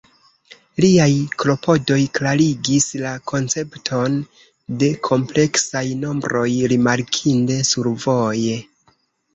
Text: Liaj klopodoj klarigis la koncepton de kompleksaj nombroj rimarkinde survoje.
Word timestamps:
Liaj 0.85 1.09
klopodoj 1.43 1.97
klarigis 2.19 2.87
la 3.03 3.13
koncepton 3.33 4.19
de 4.85 4.91
kompleksaj 5.11 5.85
nombroj 6.07 6.49
rimarkinde 6.75 7.61
survoje. 7.75 8.63